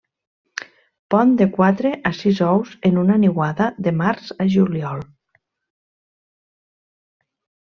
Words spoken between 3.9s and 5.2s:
març a juliol.